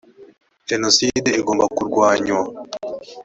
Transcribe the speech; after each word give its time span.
genocide 0.69 1.29
igomba 1.39 1.65
kurwanywa. 1.75 2.41